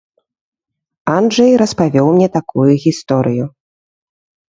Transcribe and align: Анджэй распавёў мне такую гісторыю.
Анджэй 1.15 1.53
распавёў 1.63 2.07
мне 2.13 2.27
такую 2.37 2.65
гісторыю. 2.87 3.45